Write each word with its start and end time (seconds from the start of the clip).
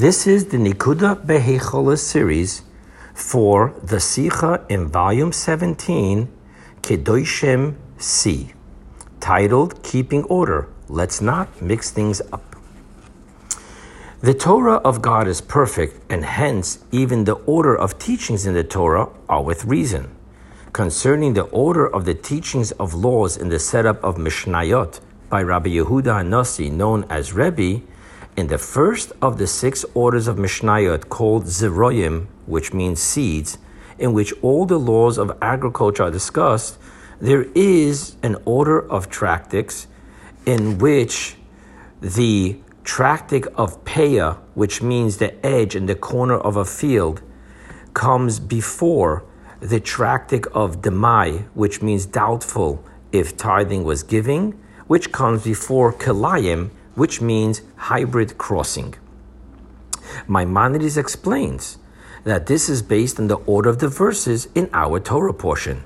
This 0.00 0.26
is 0.26 0.46
the 0.46 0.56
Nikuda 0.56 1.26
Behechola 1.26 1.98
series 1.98 2.62
for 3.12 3.74
the 3.82 3.96
Sicha 3.96 4.64
in 4.70 4.88
volume 4.88 5.30
17, 5.30 6.26
Kedoshim 6.80 7.74
C, 7.98 8.54
titled 9.20 9.82
Keeping 9.82 10.24
Order. 10.24 10.70
Let's 10.88 11.20
not 11.20 11.60
mix 11.60 11.90
things 11.90 12.22
up. 12.32 12.56
The 14.22 14.32
Torah 14.32 14.76
of 14.76 15.02
God 15.02 15.28
is 15.28 15.42
perfect, 15.42 16.00
and 16.10 16.24
hence, 16.24 16.82
even 16.90 17.24
the 17.24 17.36
order 17.44 17.76
of 17.76 17.98
teachings 17.98 18.46
in 18.46 18.54
the 18.54 18.64
Torah 18.64 19.10
are 19.28 19.42
with 19.42 19.66
reason. 19.66 20.16
Concerning 20.72 21.34
the 21.34 21.44
order 21.52 21.86
of 21.86 22.06
the 22.06 22.14
teachings 22.14 22.72
of 22.80 22.94
laws 22.94 23.36
in 23.36 23.50
the 23.50 23.58
setup 23.58 24.02
of 24.02 24.16
Mishnayot 24.16 25.00
by 25.28 25.42
Rabbi 25.42 25.68
Yehuda 25.68 26.22
Hanassi, 26.24 26.72
known 26.72 27.04
as 27.10 27.34
Rebbe, 27.34 27.82
in 28.40 28.46
the 28.46 28.56
first 28.56 29.12
of 29.20 29.36
the 29.36 29.46
six 29.46 29.84
orders 29.92 30.26
of 30.26 30.38
Mishnayot 30.38 31.10
called 31.10 31.44
Zeroyim, 31.44 32.26
which 32.46 32.72
means 32.72 32.98
seeds, 32.98 33.58
in 33.98 34.14
which 34.14 34.32
all 34.40 34.64
the 34.64 34.78
laws 34.78 35.18
of 35.18 35.36
agriculture 35.42 36.04
are 36.04 36.10
discussed, 36.10 36.78
there 37.20 37.42
is 37.54 38.16
an 38.22 38.36
order 38.46 38.90
of 38.90 39.10
tractics 39.10 39.86
in 40.46 40.78
which 40.78 41.36
the 42.00 42.58
tractic 42.82 43.44
of 43.56 43.84
Peah, 43.84 44.38
which 44.54 44.80
means 44.80 45.18
the 45.18 45.32
edge 45.44 45.76
and 45.76 45.86
the 45.86 45.94
corner 45.94 46.38
of 46.38 46.56
a 46.56 46.64
field, 46.64 47.20
comes 47.92 48.40
before 48.40 49.22
the 49.60 49.80
tractic 49.80 50.46
of 50.54 50.80
Demai, 50.80 51.46
which 51.52 51.82
means 51.82 52.06
doubtful 52.06 52.82
if 53.12 53.36
tithing 53.36 53.84
was 53.84 54.02
giving, 54.02 54.58
which 54.86 55.12
comes 55.12 55.44
before 55.44 55.92
Kelayim, 55.92 56.70
which 57.00 57.22
means 57.22 57.62
hybrid 57.88 58.36
crossing. 58.36 58.92
Maimonides 60.28 60.98
explains 60.98 61.78
that 62.24 62.44
this 62.44 62.68
is 62.68 62.82
based 62.82 63.18
on 63.18 63.28
the 63.28 63.42
order 63.54 63.70
of 63.70 63.78
the 63.78 63.88
verses 63.88 64.48
in 64.54 64.68
our 64.74 65.00
Torah 65.00 65.32
portion, 65.32 65.82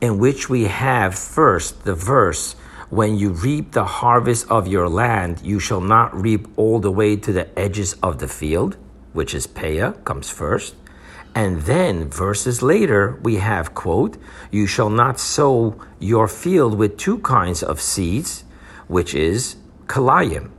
in 0.00 0.16
which 0.16 0.48
we 0.48 0.62
have 0.64 1.14
first 1.14 1.84
the 1.84 1.94
verse, 1.94 2.56
When 2.88 3.18
you 3.18 3.28
reap 3.48 3.72
the 3.72 3.90
harvest 4.00 4.50
of 4.50 4.66
your 4.66 4.88
land, 4.88 5.42
you 5.42 5.58
shall 5.60 5.82
not 5.82 6.18
reap 6.26 6.48
all 6.56 6.78
the 6.80 6.96
way 7.00 7.16
to 7.16 7.30
the 7.30 7.46
edges 7.58 7.90
of 8.02 8.18
the 8.18 8.28
field, 8.40 8.78
which 9.12 9.34
is 9.34 9.46
Peah, 9.46 10.02
comes 10.04 10.30
first. 10.30 10.74
And 11.34 11.52
then 11.72 12.08
verses 12.08 12.62
later, 12.62 13.18
we 13.22 13.34
have, 13.36 13.74
quote, 13.74 14.16
You 14.50 14.66
shall 14.66 14.90
not 15.02 15.20
sow 15.20 15.76
your 15.98 16.26
field 16.26 16.78
with 16.78 16.96
two 16.96 17.18
kinds 17.18 17.62
of 17.62 17.82
seeds, 17.82 18.44
which 18.88 19.14
is 19.14 19.56
Kalayim. 19.86 20.53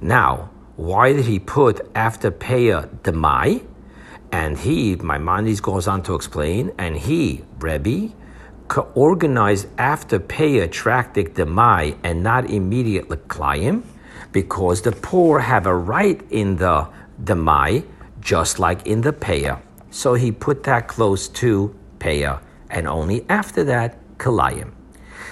Now, 0.00 0.50
why 0.76 1.12
did 1.12 1.24
he 1.24 1.38
put 1.38 1.80
after 1.94 2.30
Peah 2.30 2.88
Demai? 3.02 3.64
And 4.30 4.58
he, 4.58 4.96
Maimonides 4.96 5.60
goes 5.60 5.88
on 5.88 6.02
to 6.02 6.14
explain, 6.14 6.72
and 6.78 6.96
he, 6.96 7.44
Rebbe, 7.58 8.12
organized 8.94 9.68
after 9.78 10.18
Peah 10.18 10.70
Tractic 10.70 11.34
Demai 11.34 11.96
and 12.02 12.22
not 12.22 12.50
immediately 12.50 13.16
Klayim, 13.16 13.84
because 14.32 14.82
the 14.82 14.92
poor 14.92 15.40
have 15.40 15.66
a 15.66 15.74
right 15.74 16.20
in 16.30 16.56
the 16.56 16.88
Demai, 17.22 17.86
just 18.20 18.58
like 18.58 18.86
in 18.86 19.00
the 19.00 19.12
Peah. 19.12 19.62
So 19.90 20.14
he 20.14 20.30
put 20.32 20.64
that 20.64 20.88
close 20.88 21.28
to 21.28 21.74
Peah, 21.98 22.40
and 22.68 22.86
only 22.86 23.24
after 23.28 23.64
that, 23.64 23.98
Kalayim. 24.18 24.72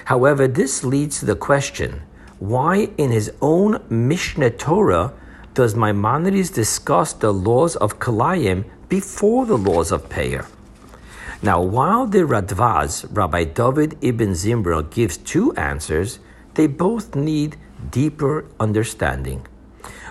However, 0.07 0.47
this 0.47 0.85
leads 0.85 1.19
to 1.21 1.27
the 1.27 1.37
question 1.37 2.03
why, 2.39 2.89
in 2.99 3.11
his 3.11 3.33
own 3.41 3.83
Mishnah 3.89 4.51
Torah, 4.51 5.13
does 5.55 5.75
Maimonides 5.75 6.51
discuss 6.51 7.13
the 7.13 7.33
laws 7.33 7.77
of 7.77 7.99
Kalayim 7.99 8.65
before 8.89 9.47
the 9.47 9.57
laws 9.57 9.93
of 9.93 10.09
Peah? 10.09 10.47
Now, 11.43 11.63
while 11.63 12.07
the 12.07 12.27
Radvaz, 12.27 13.07
Rabbi 13.11 13.45
David 13.45 13.99
ibn 14.01 14.31
Zimra, 14.33 14.91
gives 14.91 15.17
two 15.17 15.53
answers, 15.55 16.19
they 16.55 16.67
both 16.67 17.15
need 17.15 17.57
deeper 17.91 18.47
understanding. 18.59 19.47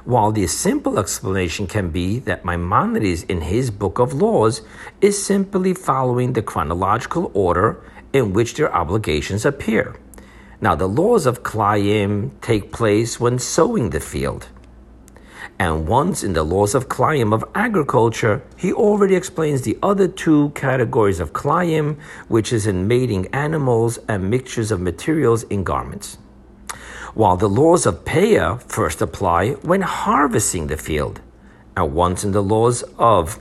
While 0.06 0.32
the 0.32 0.48
simple 0.48 1.00
explanation 1.00 1.66
can 1.66 1.90
be 1.90 2.20
that 2.20 2.46
Maimonides, 2.46 3.24
in 3.24 3.42
his 3.42 3.72
Book 3.72 4.00
of 4.00 4.14
Laws, 4.14 4.62
is 5.02 5.26
simply 5.26 5.74
following 5.74 6.34
the 6.34 6.42
chronological 6.42 7.32
order 7.34 7.82
in 8.12 8.34
which 8.34 8.56
their 8.56 8.74
obligations 8.74 9.46
appear. 9.46 9.96
Now, 10.64 10.76
the 10.76 10.88
laws 10.88 11.26
of 11.26 11.44
Klayim 11.44 12.32
take 12.40 12.72
place 12.72 13.20
when 13.20 13.38
sowing 13.38 13.90
the 13.90 14.00
field. 14.00 14.48
And 15.60 15.90
once 15.90 16.24
in 16.24 16.32
the 16.32 16.44
laws 16.44 16.74
of 16.74 16.88
Klayim 16.88 17.34
of 17.34 17.44
agriculture, 17.54 18.42
he 18.56 18.72
already 18.72 19.16
explains 19.16 19.64
the 19.64 19.78
other 19.84 20.08
two 20.08 20.52
categories 20.56 21.20
of 21.20 21.34
Klayim, 21.34 22.00
which 22.30 22.54
is 22.54 22.66
in 22.66 22.88
mating 22.88 23.28
animals 23.34 24.00
and 24.08 24.30
mixtures 24.30 24.72
of 24.72 24.80
materials 24.80 25.44
in 25.44 25.66
garments. 25.66 26.18
While 27.14 27.36
the 27.36 27.50
laws 27.50 27.86
of 27.86 28.06
Peah 28.06 28.62
first 28.62 29.02
apply 29.02 29.56
when 29.64 29.82
harvesting 29.82 30.68
the 30.68 30.78
field, 30.78 31.20
and 31.76 31.94
once 31.94 32.24
in 32.24 32.32
the 32.32 32.42
laws 32.42 32.84
of 32.98 33.38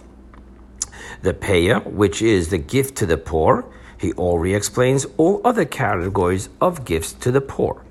the 1.22 1.34
Peah, 1.34 1.86
which 1.86 2.20
is 2.20 2.48
the 2.48 2.58
gift 2.58 2.96
to 2.96 3.06
the 3.06 3.16
poor, 3.16 3.64
he 4.02 4.12
already 4.14 4.54
explains 4.54 5.06
all 5.16 5.40
other 5.44 5.64
categories 5.64 6.48
of 6.60 6.84
gifts 6.84 7.12
to 7.12 7.30
the 7.30 7.40
poor. 7.40 7.84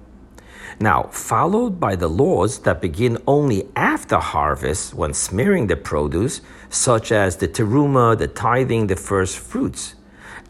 Now, 0.77 1.03
followed 1.03 1.79
by 1.79 1.95
the 1.95 2.09
laws 2.09 2.59
that 2.59 2.81
begin 2.81 3.17
only 3.25 3.69
after 3.75 4.17
harvest 4.17 4.93
when 4.93 5.13
smearing 5.13 5.67
the 5.67 5.77
produce, 5.77 6.41
such 6.69 7.11
as 7.11 7.37
the 7.37 7.47
teruma, 7.47 8.17
the 8.17 8.27
tithing, 8.27 8.87
the 8.87 8.95
first 8.95 9.39
fruits. 9.39 9.95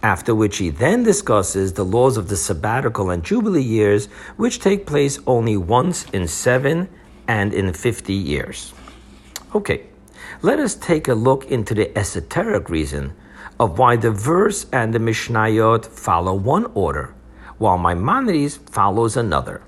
After 0.02 0.34
which 0.34 0.58
he 0.58 0.72
then 0.72 1.04
discusses 1.04 1.74
the 1.74 1.86
laws 1.86 2.18
of 2.18 2.28
the 2.28 2.38
sabbatical 2.38 3.12
and 3.12 3.24
jubilee 3.24 3.62
years, 3.62 4.08
which 4.38 4.60
take 4.60 4.88
place 4.88 5.20
only 5.28 5.58
once 5.58 6.10
in 6.10 6.28
seven 6.28 6.90
and 7.28 7.54
in 7.54 7.72
fifty 7.74 8.14
years. 8.16 8.74
Okay, 9.54 9.84
let 10.42 10.58
us 10.58 10.74
take 10.74 11.08
a 11.08 11.14
look 11.14 11.52
into 11.52 11.76
the 11.76 11.96
esoteric 11.96 12.68
reason 12.68 13.14
of 13.62 13.78
why 13.78 13.96
the 13.96 14.10
verse 14.10 14.66
and 14.74 14.92
the 14.92 14.98
Mishnayot 14.98 15.86
follow 15.86 16.34
one 16.34 16.66
order, 16.74 17.14
while 17.60 17.78
Maimonides 17.78 18.58
follows 18.58 19.16
another. 19.16 19.62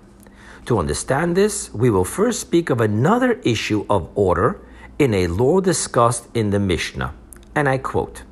To 0.65 0.79
understand 0.79 1.37
this, 1.37 1.71
we 1.75 1.91
will 1.91 2.03
first 2.03 2.39
speak 2.39 2.71
of 2.71 2.81
another 2.81 3.33
issue 3.43 3.85
of 3.91 4.09
order 4.15 4.59
in 4.97 5.13
a 5.13 5.27
law 5.27 5.61
discussed 5.61 6.27
in 6.33 6.49
the 6.49 6.59
Mishnah. 6.59 7.13
And 7.53 7.69
I 7.69 7.77
quote 7.77 8.23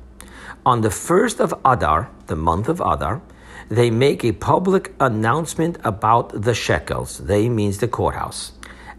On 0.66 0.80
the 0.80 0.90
first 0.90 1.38
of 1.38 1.54
Adar, 1.64 2.10
the 2.26 2.34
month 2.34 2.68
of 2.68 2.80
Adar, 2.80 3.22
they 3.68 3.88
make 3.88 4.24
a 4.24 4.32
public 4.32 4.92
announcement 4.98 5.78
about 5.84 6.42
the 6.42 6.54
shekels. 6.54 7.18
They 7.18 7.48
means 7.48 7.78
the 7.78 7.86
courthouse. 7.86 8.50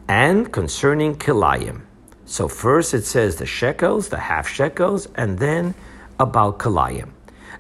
And 0.07 0.50
concerning 0.53 1.18
Kilayim. 1.18 1.81
So 2.25 2.47
first 2.47 2.94
it 2.94 3.03
says 3.03 3.35
the 3.35 3.45
shekels, 3.45 4.07
the 4.07 4.31
half 4.31 4.47
shekels, 4.47 5.09
and 5.16 5.40
then 5.40 5.75
about 6.19 6.59
Kalayim. 6.59 7.12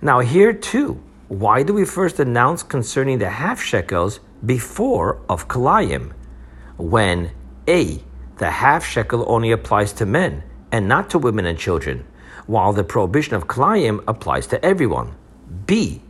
Now, 0.01 0.19
here 0.19 0.53
too, 0.53 1.01
why 1.27 1.63
do 1.63 1.73
we 1.73 1.85
first 1.85 2.19
announce 2.19 2.63
concerning 2.63 3.19
the 3.19 3.29
half 3.29 3.61
shekels 3.61 4.19
before 4.45 5.21
of 5.29 5.47
Kalayim? 5.47 6.11
When 6.77 7.31
A, 7.67 8.03
the 8.37 8.51
half 8.51 8.85
shekel 8.85 9.25
only 9.27 9.51
applies 9.51 9.93
to 9.93 10.05
men 10.05 10.43
and 10.71 10.87
not 10.87 11.09
to 11.11 11.19
women 11.19 11.45
and 11.45 11.57
children, 11.57 12.05
while 12.47 12.73
the 12.73 12.83
prohibition 12.83 13.35
of 13.35 13.47
Kalayim 13.47 14.03
applies 14.07 14.47
to 14.47 14.63
everyone. 14.65 15.15
B, 15.65 16.01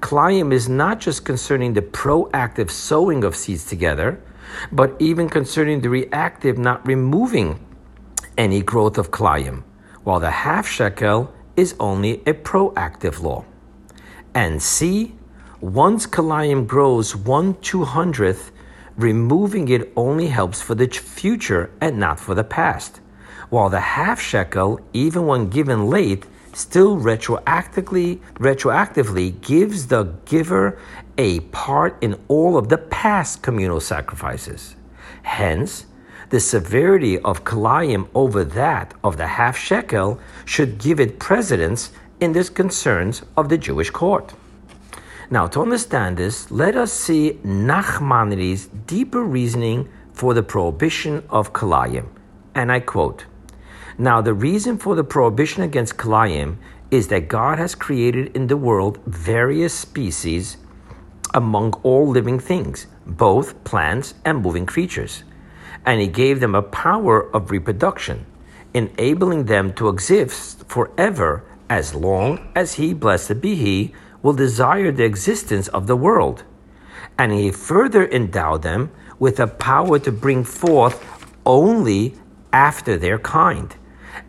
Kalayim 0.00 0.52
is 0.52 0.68
not 0.68 1.00
just 1.00 1.24
concerning 1.24 1.74
the 1.74 1.82
proactive 1.82 2.70
sowing 2.70 3.24
of 3.24 3.36
seeds 3.36 3.64
together, 3.64 4.22
but 4.72 4.94
even 4.98 5.28
concerning 5.28 5.80
the 5.80 5.90
reactive 5.90 6.58
not 6.58 6.86
removing 6.86 7.64
any 8.38 8.62
growth 8.62 8.98
of 8.98 9.10
Kalayim, 9.10 9.62
while 10.04 10.20
the 10.20 10.30
half 10.30 10.66
shekel 10.66 11.32
is 11.56 11.74
only 11.78 12.22
a 12.26 12.34
proactive 12.34 13.20
law. 13.20 13.44
And 14.34 14.62
C, 14.62 15.14
once 15.60 16.06
Kalayim 16.06 16.66
grows 16.66 17.14
one 17.14 17.54
two 17.60 17.84
hundredth, 17.84 18.52
removing 18.96 19.68
it 19.68 19.92
only 19.96 20.28
helps 20.28 20.62
for 20.62 20.74
the 20.74 20.86
future 20.88 21.70
and 21.80 21.98
not 21.98 22.20
for 22.20 22.34
the 22.34 22.44
past. 22.44 23.00
While 23.48 23.68
the 23.68 23.80
half 23.80 24.20
shekel, 24.20 24.80
even 24.92 25.26
when 25.26 25.50
given 25.50 25.88
late, 25.88 26.24
still 26.52 26.96
retroactively 26.96 28.20
retroactively 28.34 29.40
gives 29.40 29.86
the 29.86 30.04
giver 30.24 30.78
a 31.18 31.40
part 31.40 31.96
in 32.00 32.18
all 32.28 32.56
of 32.56 32.68
the 32.68 32.78
past 32.78 33.42
communal 33.42 33.80
sacrifices. 33.80 34.76
Hence, 35.22 35.86
the 36.30 36.40
severity 36.40 37.18
of 37.18 37.44
Kalayim 37.44 38.08
over 38.14 38.44
that 38.44 38.94
of 39.02 39.16
the 39.16 39.26
half 39.26 39.56
shekel 39.58 40.20
should 40.44 40.78
give 40.78 41.00
it 41.00 41.18
precedence 41.18 41.90
in 42.20 42.32
the 42.32 42.44
concerns 42.44 43.22
of 43.36 43.48
the 43.48 43.58
Jewish 43.58 43.90
court. 43.90 44.32
Now, 45.28 45.48
to 45.48 45.60
understand 45.60 46.16
this, 46.16 46.50
let 46.50 46.76
us 46.76 46.92
see 46.92 47.38
Nachmanides' 47.44 48.68
deeper 48.86 49.22
reasoning 49.22 49.88
for 50.12 50.34
the 50.34 50.42
prohibition 50.42 51.24
of 51.30 51.52
Kalayim. 51.52 52.06
And 52.54 52.70
I 52.70 52.80
quote 52.80 53.26
Now, 53.98 54.20
the 54.20 54.34
reason 54.34 54.78
for 54.78 54.94
the 54.94 55.04
prohibition 55.04 55.62
against 55.64 55.96
Kalayim 55.96 56.56
is 56.92 57.08
that 57.08 57.28
God 57.28 57.58
has 57.58 57.74
created 57.74 58.36
in 58.36 58.46
the 58.46 58.56
world 58.56 58.98
various 59.06 59.74
species 59.74 60.56
among 61.34 61.72
all 61.82 62.08
living 62.08 62.38
things, 62.38 62.86
both 63.06 63.62
plants 63.64 64.14
and 64.24 64.42
moving 64.42 64.66
creatures. 64.66 65.24
And 65.84 66.00
He 66.00 66.06
gave 66.06 66.40
them 66.40 66.54
a 66.54 66.62
power 66.62 67.34
of 67.34 67.50
reproduction, 67.50 68.26
enabling 68.74 69.46
them 69.46 69.72
to 69.74 69.88
exist 69.88 70.64
forever 70.68 71.44
as 71.68 71.94
long 71.94 72.50
as 72.54 72.74
He, 72.74 72.92
blessed 72.94 73.40
be 73.40 73.54
He, 73.54 73.94
will 74.22 74.32
desire 74.32 74.92
the 74.92 75.04
existence 75.04 75.68
of 75.68 75.86
the 75.86 75.96
world. 75.96 76.44
And 77.18 77.32
He 77.32 77.50
further 77.50 78.06
endowed 78.08 78.62
them 78.62 78.90
with 79.18 79.38
a 79.40 79.46
power 79.46 79.98
to 80.00 80.12
bring 80.12 80.44
forth 80.44 81.04
only 81.46 82.14
after 82.52 82.96
their 82.96 83.18
kind, 83.18 83.74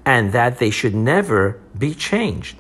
and 0.06 0.32
that 0.32 0.60
they 0.60 0.70
should 0.70 0.96
never 0.96 1.60
be 1.78 1.94
changed, 1.94 2.58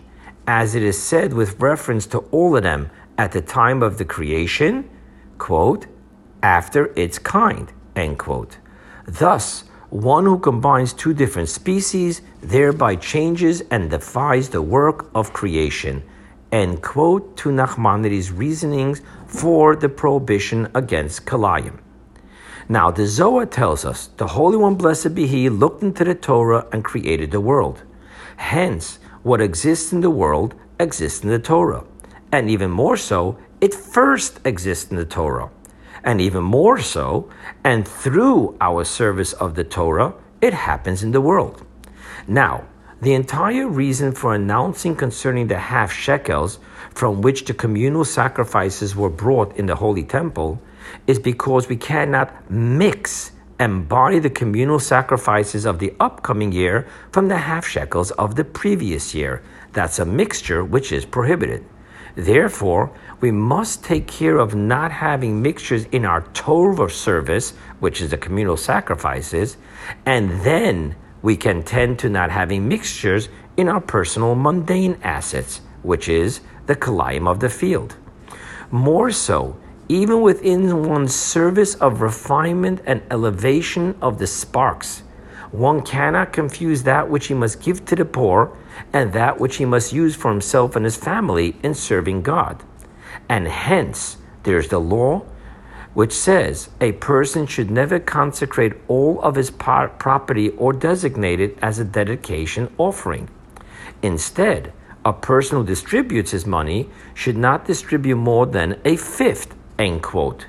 as 0.47 0.75
it 0.75 0.83
is 0.83 1.01
said 1.01 1.33
with 1.33 1.59
reference 1.59 2.05
to 2.07 2.19
all 2.31 2.55
of 2.57 2.63
them 2.63 2.89
at 3.17 3.31
the 3.31 3.41
time 3.41 3.83
of 3.83 3.97
the 3.97 4.05
creation, 4.05 4.89
quote, 5.37 5.85
after 6.41 6.91
its 6.95 7.19
kind, 7.19 7.71
end 7.95 8.17
quote. 8.17 8.57
Thus, 9.19 9.65
one 9.89 10.25
who 10.25 10.39
combines 10.39 10.93
two 10.93 11.13
different 11.13 11.49
species 11.49 12.21
thereby 12.41 12.95
changes 12.95 13.61
and 13.69 13.89
defies 13.89 14.47
the 14.47 14.61
work 14.61 15.09
of 15.13 15.33
creation. 15.33 16.01
End 16.49 16.81
quote 16.81 17.35
to 17.37 17.49
Nachmanides' 17.49 18.31
reasonings 18.33 19.01
for 19.27 19.75
the 19.75 19.89
prohibition 19.89 20.69
against 20.73 21.25
Kalayim. 21.25 21.79
Now, 22.69 22.89
the 22.89 23.05
Zohar 23.05 23.45
tells 23.45 23.83
us 23.83 24.07
the 24.15 24.27
Holy 24.27 24.55
One, 24.55 24.75
blessed 24.75 25.13
be 25.13 25.27
He, 25.27 25.49
looked 25.49 25.83
into 25.83 26.05
the 26.05 26.15
Torah 26.15 26.65
and 26.71 26.81
created 26.81 27.31
the 27.31 27.41
world. 27.41 27.83
Hence, 28.37 28.97
what 29.23 29.41
exists 29.41 29.91
in 29.91 29.99
the 29.99 30.09
world 30.09 30.55
exists 30.79 31.21
in 31.21 31.29
the 31.29 31.39
Torah. 31.39 31.83
And 32.31 32.49
even 32.49 32.71
more 32.71 32.95
so, 32.95 33.37
it 33.59 33.73
first 33.73 34.39
exists 34.45 34.89
in 34.89 34.95
the 34.95 35.05
Torah. 35.05 35.49
And 36.03 36.19
even 36.19 36.43
more 36.43 36.79
so, 36.79 37.29
and 37.63 37.87
through 37.87 38.57
our 38.59 38.83
service 38.83 39.33
of 39.33 39.55
the 39.55 39.63
Torah, 39.63 40.13
it 40.41 40.53
happens 40.53 41.03
in 41.03 41.11
the 41.11 41.21
world. 41.21 41.65
Now, 42.27 42.65
the 43.01 43.13
entire 43.13 43.67
reason 43.67 44.11
for 44.11 44.35
announcing 44.35 44.95
concerning 44.95 45.47
the 45.47 45.57
half 45.57 45.91
shekels 45.91 46.59
from 46.93 47.21
which 47.21 47.45
the 47.45 47.53
communal 47.53 48.05
sacrifices 48.05 48.95
were 48.95 49.09
brought 49.09 49.55
in 49.57 49.65
the 49.65 49.75
Holy 49.75 50.03
Temple 50.03 50.61
is 51.07 51.19
because 51.19 51.67
we 51.67 51.77
cannot 51.77 52.49
mix 52.49 53.31
and 53.57 53.87
buy 53.87 54.19
the 54.19 54.29
communal 54.29 54.79
sacrifices 54.79 55.65
of 55.65 55.79
the 55.79 55.93
upcoming 55.99 56.51
year 56.51 56.87
from 57.11 57.27
the 57.27 57.37
half 57.37 57.65
shekels 57.65 58.11
of 58.11 58.35
the 58.35 58.43
previous 58.43 59.13
year. 59.13 59.41
That's 59.73 59.99
a 59.99 60.05
mixture 60.05 60.63
which 60.63 60.91
is 60.91 61.05
prohibited. 61.05 61.63
Therefore, 62.15 62.91
we 63.19 63.31
must 63.31 63.83
take 63.83 64.07
care 64.07 64.37
of 64.37 64.55
not 64.55 64.91
having 64.91 65.41
mixtures 65.41 65.85
in 65.91 66.05
our 66.05 66.21
Torah 66.33 66.89
service, 66.89 67.51
which 67.79 68.01
is 68.01 68.11
the 68.11 68.17
communal 68.17 68.57
sacrifices, 68.57 69.57
and 70.05 70.41
then 70.41 70.95
we 71.21 71.37
can 71.37 71.63
tend 71.63 71.99
to 71.99 72.09
not 72.09 72.31
having 72.31 72.67
mixtures 72.67 73.29
in 73.57 73.69
our 73.69 73.81
personal 73.81 74.35
mundane 74.35 74.97
assets, 75.03 75.61
which 75.83 76.09
is 76.09 76.41
the 76.65 76.75
kalayim 76.75 77.27
of 77.27 77.39
the 77.39 77.49
field. 77.49 77.95
More 78.71 79.11
so, 79.11 79.57
even 79.87 80.21
within 80.21 80.87
one's 80.87 81.13
service 81.13 81.75
of 81.75 82.01
refinement 82.01 82.81
and 82.85 83.01
elevation 83.11 83.95
of 84.01 84.19
the 84.19 84.27
sparks. 84.27 85.03
One 85.51 85.81
cannot 85.81 86.31
confuse 86.31 86.83
that 86.83 87.09
which 87.09 87.27
he 87.27 87.33
must 87.33 87.61
give 87.61 87.83
to 87.85 87.95
the 87.95 88.05
poor 88.05 88.55
and 88.93 89.13
that 89.13 89.39
which 89.39 89.57
he 89.57 89.65
must 89.65 89.93
use 89.93 90.15
for 90.15 90.31
himself 90.31 90.75
and 90.75 90.85
his 90.85 90.97
family 90.97 91.55
in 91.63 91.73
serving 91.73 92.21
God. 92.21 92.63
And 93.29 93.47
hence, 93.47 94.17
there's 94.43 94.69
the 94.69 94.79
law 94.79 95.25
which 95.93 96.13
says 96.13 96.69
a 96.79 96.93
person 96.93 97.45
should 97.45 97.69
never 97.69 97.99
consecrate 97.99 98.73
all 98.87 99.21
of 99.21 99.35
his 99.35 99.51
property 99.51 100.49
or 100.51 100.71
designate 100.71 101.39
it 101.39 101.57
as 101.61 101.79
a 101.79 101.85
dedication 101.85 102.73
offering. 102.77 103.29
Instead, 104.01 104.71
a 105.03 105.11
person 105.11 105.57
who 105.57 105.65
distributes 105.65 106.31
his 106.31 106.45
money 106.45 106.89
should 107.13 107.37
not 107.37 107.65
distribute 107.65 108.15
more 108.15 108.45
than 108.45 108.79
a 108.85 108.95
fifth 108.95 109.55
end 109.77 110.01
quote. 110.01 110.45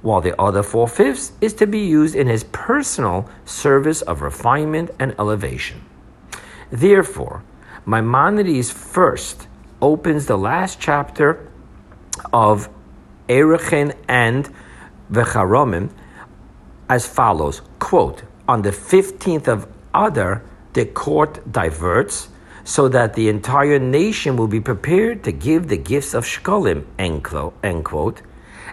While 0.00 0.20
the 0.20 0.40
other 0.40 0.62
four 0.62 0.88
fifths 0.88 1.32
is 1.40 1.52
to 1.54 1.66
be 1.66 1.80
used 1.80 2.14
in 2.14 2.28
his 2.28 2.44
personal 2.44 3.28
service 3.44 4.02
of 4.02 4.22
refinement 4.22 4.90
and 4.98 5.14
elevation. 5.18 5.84
Therefore, 6.70 7.42
Maimonides 7.88 8.68
first 8.72 9.46
opens 9.80 10.26
the 10.26 10.36
last 10.36 10.80
chapter 10.80 11.48
of 12.32 12.68
Erechin 13.28 13.94
and 14.08 14.52
Vecharomim 15.12 15.90
as 16.88 17.06
follows 17.06 17.62
quote, 17.78 18.24
On 18.48 18.62
the 18.62 18.70
15th 18.70 19.46
of 19.46 19.68
Adar, 19.94 20.42
the 20.72 20.84
court 20.84 21.40
diverts 21.52 22.28
so 22.64 22.88
that 22.88 23.14
the 23.14 23.28
entire 23.28 23.78
nation 23.78 24.36
will 24.36 24.48
be 24.48 24.60
prepared 24.60 25.22
to 25.22 25.30
give 25.30 25.68
the 25.68 25.76
gifts 25.76 26.12
of 26.12 26.24
Shkolim, 26.24 26.84
end 26.98 27.22
quote, 27.22 28.22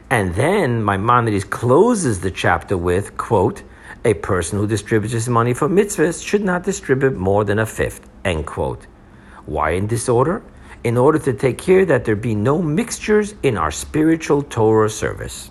and 0.10 0.34
then 0.34 0.84
Maimonides 0.84 1.44
closes 1.44 2.22
the 2.22 2.32
chapter 2.32 2.76
with, 2.76 3.16
quote, 3.16 3.62
a 4.04 4.16
person 4.16 4.58
who 4.58 4.66
distributes 4.66 5.14
his 5.14 5.30
money 5.30 5.54
for 5.54 5.70
mitzvahs 5.70 6.26
should 6.26 6.44
not 6.44 6.64
distribute 6.64 7.16
more 7.16 7.46
than 7.46 7.60
a 7.60 7.66
fifth, 7.68 8.10
end 8.26 8.48
quote. 8.48 8.88
Why 9.46 9.72
in 9.72 9.88
this 9.88 10.10
order? 10.10 10.44
In 10.84 10.98
order 10.98 11.20
to 11.20 11.34
take 11.34 11.58
care 11.58 11.86
that 11.86 12.06
there 12.06 12.16
be 12.16 12.36
no 12.36 12.62
mixtures 12.62 13.36
in 13.44 13.58
our 13.58 13.72
spiritual 13.72 14.44
Torah 14.44 14.90
service. 14.90 15.50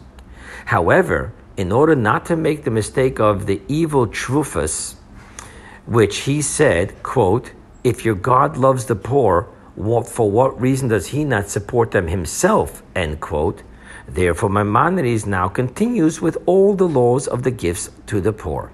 However, 0.67 1.33
in 1.57 1.73
order 1.73 1.95
not 1.95 2.27
to 2.27 2.37
make 2.37 2.65
the 2.65 2.71
mistake 2.71 3.21
of 3.21 3.47
the 3.47 3.61
evil 3.69 4.07
Trufus, 4.07 4.97
which 5.87 6.19
he 6.19 6.41
said, 6.43 7.03
quote, 7.03 7.53
if 7.85 8.05
your 8.05 8.15
God 8.15 8.57
loves 8.57 8.85
the 8.85 8.95
poor, 8.95 9.49
what, 9.75 10.07
for 10.07 10.31
what 10.31 10.61
reason 10.61 10.89
does 10.89 11.09
he 11.09 11.25
not 11.25 11.49
support 11.49 11.91
them 11.91 12.09
himself, 12.09 12.83
end 12.95 13.21
quote, 13.21 13.63
Therefore, 14.07 14.51
Maimonides 14.51 15.27
now 15.27 15.49
continues 15.49 16.21
with 16.21 16.37
all 16.47 16.75
the 16.75 16.89
laws 16.89 17.27
of 17.27 17.43
the 17.43 17.51
gifts 17.51 17.91
to 18.07 18.21
the 18.21 18.33
poor. 18.33 18.73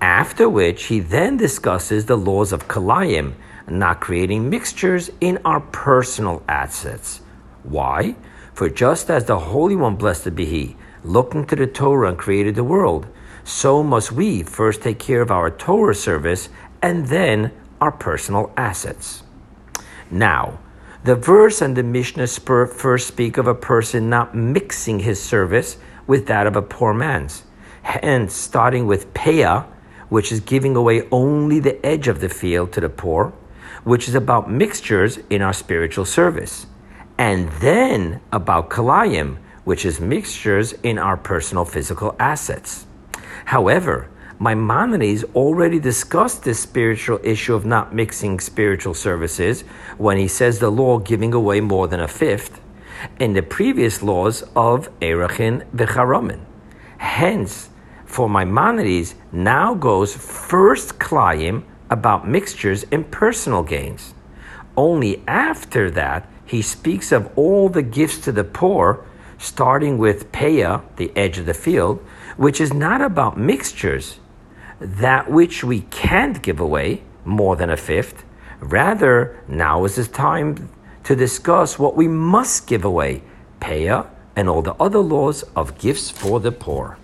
After 0.00 0.48
which, 0.48 0.84
he 0.84 1.00
then 1.00 1.36
discusses 1.36 2.06
the 2.06 2.16
laws 2.16 2.52
of 2.52 2.66
Kalayim, 2.68 3.34
not 3.70 4.00
creating 4.00 4.50
mixtures 4.50 5.10
in 5.20 5.38
our 5.44 5.60
personal 5.60 6.42
assets. 6.48 7.20
Why? 7.62 8.16
For 8.52 8.68
just 8.68 9.10
as 9.10 9.24
the 9.24 9.38
Holy 9.38 9.76
One, 9.76 9.96
blessed 9.96 10.34
be 10.34 10.44
He, 10.44 10.76
looked 11.04 11.34
into 11.34 11.56
the 11.56 11.66
Torah 11.66 12.08
and 12.08 12.18
created 12.18 12.54
the 12.54 12.64
world, 12.64 13.06
so 13.44 13.82
must 13.82 14.12
we 14.12 14.42
first 14.42 14.82
take 14.82 14.98
care 14.98 15.22
of 15.22 15.30
our 15.30 15.50
Torah 15.50 15.94
service 15.94 16.48
and 16.82 17.06
then 17.06 17.52
our 17.80 17.92
personal 17.92 18.52
assets. 18.56 19.22
Now, 20.10 20.58
the 21.04 21.16
verse 21.16 21.62
and 21.62 21.76
the 21.76 21.82
Mishnah 21.82 22.26
first 22.26 23.08
speak 23.08 23.38
of 23.38 23.46
a 23.46 23.54
person 23.54 24.10
not 24.10 24.34
mixing 24.34 25.00
his 25.00 25.22
service 25.22 25.78
with 26.06 26.26
that 26.26 26.46
of 26.46 26.56
a 26.56 26.62
poor 26.62 26.92
man's. 26.92 27.44
Hence, 27.82 28.34
starting 28.34 28.86
with 28.86 29.14
peah, 29.14 29.66
which 30.10 30.30
is 30.30 30.40
giving 30.40 30.76
away 30.76 31.08
only 31.10 31.60
the 31.60 31.84
edge 31.86 32.08
of 32.08 32.20
the 32.20 32.28
field 32.28 32.72
to 32.72 32.80
the 32.80 32.90
poor, 32.90 33.32
which 33.84 34.08
is 34.08 34.14
about 34.14 34.50
mixtures 34.50 35.18
in 35.30 35.42
our 35.42 35.52
spiritual 35.52 36.04
service. 36.04 36.66
And 37.18 37.50
then 37.60 38.20
about 38.32 38.70
kalayim, 38.70 39.38
which 39.64 39.84
is 39.84 40.00
mixtures 40.00 40.72
in 40.82 40.98
our 40.98 41.16
personal 41.16 41.64
physical 41.64 42.16
assets. 42.18 42.86
However, 43.46 44.08
Maimonides 44.38 45.22
already 45.34 45.78
discussed 45.78 46.44
this 46.44 46.60
spiritual 46.60 47.20
issue 47.22 47.54
of 47.54 47.66
not 47.66 47.94
mixing 47.94 48.40
spiritual 48.40 48.94
services 48.94 49.62
when 49.98 50.16
he 50.16 50.28
says 50.28 50.58
the 50.58 50.70
law 50.70 50.98
giving 50.98 51.34
away 51.34 51.60
more 51.60 51.86
than 51.88 52.00
a 52.00 52.08
fifth 52.08 52.58
in 53.18 53.34
the 53.34 53.42
previous 53.42 54.02
laws 54.02 54.42
of 54.56 54.88
Erachin 55.00 55.66
v'Charamin. 55.76 56.40
Hence, 56.96 57.68
for 58.06 58.28
Maimonides 58.30 59.14
now 59.30 59.74
goes 59.74 60.14
first 60.14 60.98
Klayim 60.98 61.64
about 61.90 62.26
mixtures 62.26 62.86
and 62.90 63.10
personal 63.10 63.62
gains. 63.62 64.14
Only 64.76 65.22
after 65.26 65.90
that, 65.90 66.28
he 66.46 66.62
speaks 66.62 67.12
of 67.12 67.30
all 67.36 67.68
the 67.68 67.82
gifts 67.82 68.18
to 68.20 68.32
the 68.32 68.44
poor, 68.44 69.04
starting 69.38 69.98
with 69.98 70.32
Peah, 70.32 70.82
the 70.96 71.12
edge 71.16 71.38
of 71.38 71.46
the 71.46 71.54
field, 71.54 71.98
which 72.36 72.60
is 72.60 72.72
not 72.72 73.00
about 73.00 73.36
mixtures, 73.36 74.20
that 74.80 75.30
which 75.30 75.62
we 75.62 75.82
can't 75.90 76.42
give 76.42 76.60
away, 76.60 77.02
more 77.24 77.56
than 77.56 77.70
a 77.70 77.76
fifth. 77.76 78.24
Rather, 78.60 79.42
now 79.46 79.84
is 79.84 79.96
the 79.96 80.04
time 80.04 80.70
to 81.04 81.16
discuss 81.16 81.78
what 81.78 81.96
we 81.96 82.08
must 82.08 82.66
give 82.66 82.84
away, 82.84 83.22
peah, 83.60 84.06
and 84.36 84.48
all 84.48 84.62
the 84.62 84.74
other 84.74 85.00
laws 85.00 85.42
of 85.54 85.78
gifts 85.78 86.10
for 86.10 86.40
the 86.40 86.52
poor. 86.52 86.96